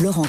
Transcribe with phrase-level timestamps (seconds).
[0.00, 0.26] Laurent.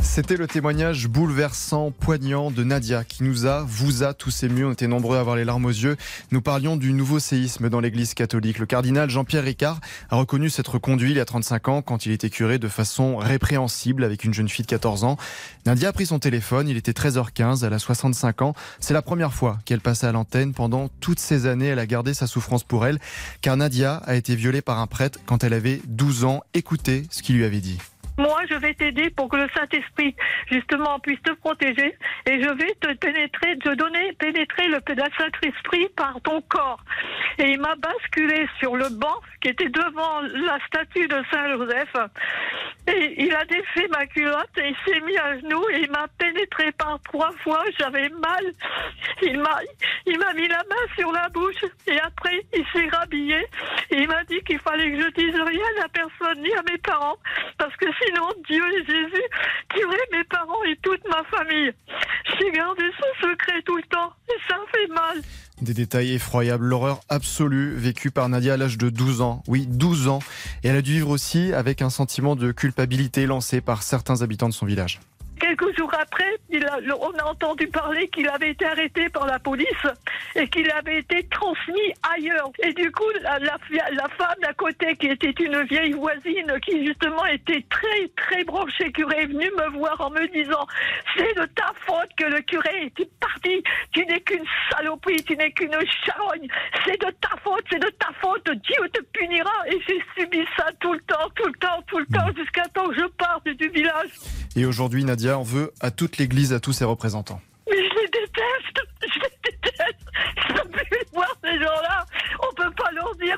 [0.00, 4.66] C'était le témoignage bouleversant, poignant de Nadia qui nous a, vous a tous émus.
[4.66, 5.96] On était nombreux à avoir les larmes aux yeux.
[6.32, 8.58] Nous parlions du nouveau séisme dans l'église catholique.
[8.58, 12.12] Le cardinal Jean-Pierre Ricard a reconnu s'être conduit il y a 35 ans quand il
[12.12, 15.16] était curé de façon répréhensible avec une jeune fille de 14 ans.
[15.64, 16.68] Nadia a pris son téléphone.
[16.68, 17.64] Il était 13h15.
[17.64, 18.54] Elle a 65 ans.
[18.80, 20.52] C'est la première fois qu'elle passait à l'antenne.
[20.52, 22.98] Pendant toutes ces années, elle a gardé sa souffrance pour elle
[23.40, 26.42] car Nadia a été violée par un prêtre quand elle avait 12 ans.
[26.52, 27.78] Écoutez ce qu'il lui avait dit.
[28.16, 30.14] Moi, je vais t'aider pour que le Saint-Esprit,
[30.50, 31.96] justement, puisse te protéger.
[32.26, 34.80] Et je vais te pénétrer, te donner, pénétrer le
[35.18, 36.82] Saint-Esprit par ton corps.
[37.38, 41.94] Et il m'a basculé sur le banc qui était devant la statue de Saint-Joseph.
[42.86, 46.06] Et il a défait ma culotte et il s'est mis à genoux et il m'a
[46.18, 47.62] pénétré par trois fois.
[47.78, 48.44] J'avais mal.
[49.22, 49.58] Il m'a,
[50.06, 53.38] il m'a mis la main sur la bouche et après il s'est rhabillé
[53.90, 56.78] et il m'a dit qu'il fallait que je dise rien à personne ni à mes
[56.78, 57.16] parents
[57.58, 59.22] parce que sinon Dieu et Jésus
[59.74, 61.72] tueraient mes parents et toute ma famille.
[62.38, 65.22] J'ai gardé ce secret tout le temps et ça fait mal.
[65.62, 69.42] Des détails effroyables, l'horreur absolue vécue par Nadia à l'âge de 12 ans.
[69.46, 70.18] Oui, 12 ans.
[70.62, 74.48] Et elle a dû vivre aussi avec un sentiment de culpabilité lancé par certains habitants
[74.48, 75.00] de son village.
[75.56, 76.36] Quelques jours après,
[77.00, 79.86] on a entendu parler qu'il avait été arrêté par la police
[80.34, 82.50] et qu'il avait été transmis ailleurs.
[82.64, 87.24] Et du coup, la, la, femme d'à côté, qui était une vieille voisine, qui justement
[87.26, 90.66] était très, très branchée curé, est venue me voir en me disant
[91.16, 93.62] C'est de ta faute que le curé est parti.
[93.92, 96.48] Tu n'es qu'une saloperie, tu n'es qu'une charogne.
[96.84, 98.44] C'est de ta faute, c'est de ta faute.
[98.44, 99.52] Dieu te punira.
[99.68, 102.88] Et j'ai subi ça tout le temps, tout le temps, tout le temps, jusqu'à temps
[102.88, 104.10] que je parte du village.
[104.56, 107.40] Et aujourd'hui, Nadia en veut à toute l'Église, à tous ses représentants.
[107.68, 110.06] Mais je les déteste, je les déteste.
[110.48, 112.06] Je peux plus voir ces gens-là.
[112.40, 113.36] On peut pas leur dire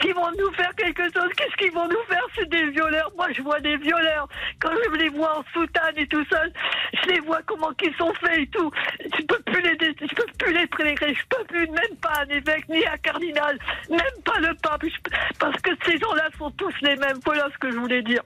[0.00, 1.30] qu'ils vont nous faire quelque chose.
[1.36, 2.24] Qu'est-ce qu'ils vont nous faire?
[2.36, 3.10] C'est des violeurs.
[3.16, 4.28] Moi, je vois des violeurs.
[4.60, 6.42] Quand je les vois en soutane et tout ça,
[6.92, 8.70] je les vois comment qu'ils sont faits et tout.
[9.00, 10.11] Je peux plus les, plus
[10.62, 11.14] les prélérer.
[11.14, 13.58] Je peux plus même pas un évêque ni un cardinal,
[13.90, 14.82] même pas le pape,
[15.38, 17.18] parce que ces gens-là sont tous les mêmes.
[17.24, 18.22] Voilà ce que je voulais dire.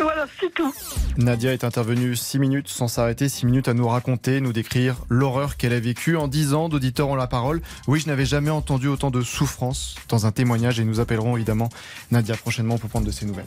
[0.00, 0.74] Voilà, c'est tout.
[1.16, 5.56] Nadia est intervenue six minutes sans s'arrêter, six minutes à nous raconter, nous décrire l'horreur
[5.56, 6.16] qu'elle a vécue.
[6.16, 7.60] En dix ans d'auditeurs ont la parole.
[7.86, 11.68] Oui, je n'avais jamais entendu autant de souffrance dans un témoignage et nous appellerons évidemment
[12.10, 13.46] Nadia prochainement pour prendre de ses nouvelles.